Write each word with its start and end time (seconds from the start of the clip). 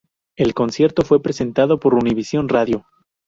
El 0.35 0.55
concierto 0.55 1.03
fue 1.03 1.21
presentado 1.21 1.79
por 1.79 1.93
Univision 1.93 2.49
Radio. 2.49 2.87